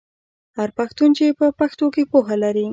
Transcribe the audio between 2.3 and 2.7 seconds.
لري.